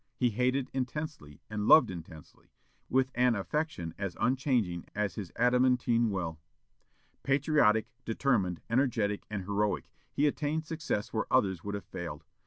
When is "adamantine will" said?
5.35-6.39